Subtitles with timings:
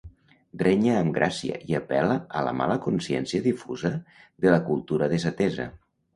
[0.61, 3.93] Renya amb gràcia i apel·la a la mala consciència difusa
[4.47, 5.71] de la cultura desatesa.